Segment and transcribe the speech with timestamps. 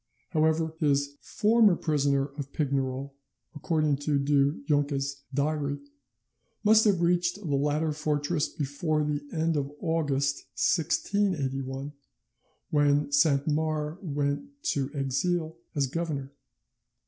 [0.31, 3.13] However, his "former prisoner of Pignerol,"
[3.53, 5.77] according to Du Junca's diary,
[6.63, 11.93] must have reached the latter fortress before the end of August 1681,
[12.71, 16.33] when Saint Mars went to Exilles as governor.